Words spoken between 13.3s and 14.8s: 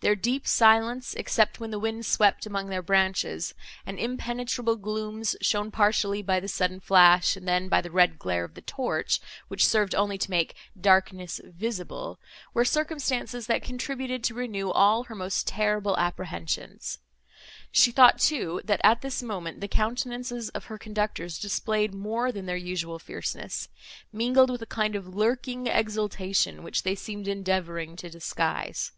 that contributed to renew